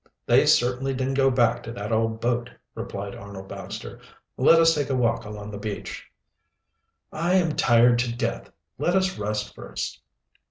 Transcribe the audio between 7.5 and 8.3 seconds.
tired to